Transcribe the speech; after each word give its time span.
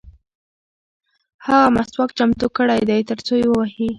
هغه 1.45 1.67
مسواک 1.75 2.09
چمتو 2.17 2.47
کړی 2.57 2.81
دی 2.89 2.99
ترڅو 3.09 3.33
یې 3.41 3.45
ووهي. 3.49 3.87